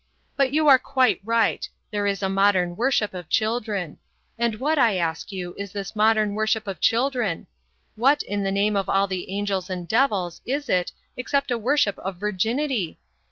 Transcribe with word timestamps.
But 0.35 0.51
you 0.51 0.67
are 0.67 0.79
quite 0.79 1.21
right; 1.23 1.69
there 1.91 2.07
is 2.07 2.23
a 2.23 2.27
modern 2.27 2.75
worship 2.75 3.13
of 3.13 3.29
children. 3.29 3.99
And 4.35 4.55
what, 4.59 4.79
I 4.79 4.95
ask 4.97 5.31
you, 5.31 5.53
is 5.59 5.73
this 5.73 5.95
modern 5.95 6.33
worship 6.33 6.65
of 6.65 6.79
children? 6.81 7.45
What, 7.95 8.23
in 8.23 8.41
the 8.41 8.51
name 8.51 8.75
of 8.75 8.89
all 8.89 9.05
the 9.05 9.29
angels 9.29 9.69
and 9.69 9.87
devils, 9.87 10.41
is 10.43 10.69
it 10.69 10.91
except 11.17 11.51
a 11.51 11.57
worship 11.59 11.99
of 11.99 12.15
virginity? 12.15 12.97